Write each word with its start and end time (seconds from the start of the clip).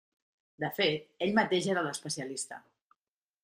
De 0.63 0.69
fet, 0.77 1.05
ell 1.27 1.37
mateix 1.41 1.69
era 1.75 1.83
l'especialista. 1.91 2.61